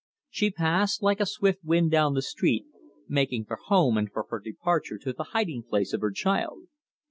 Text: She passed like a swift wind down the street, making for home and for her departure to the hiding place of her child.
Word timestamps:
She 0.31 0.49
passed 0.49 1.03
like 1.03 1.19
a 1.19 1.27
swift 1.27 1.63
wind 1.63 1.91
down 1.91 2.15
the 2.15 2.23
street, 2.23 2.65
making 3.07 3.45
for 3.45 3.57
home 3.65 3.99
and 3.99 4.11
for 4.11 4.25
her 4.31 4.39
departure 4.39 4.97
to 4.97 5.13
the 5.13 5.25
hiding 5.35 5.61
place 5.61 5.93
of 5.93 6.01
her 6.01 6.09
child. 6.09 6.63